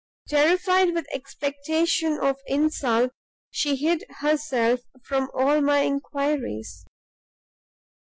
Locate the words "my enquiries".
5.61-6.87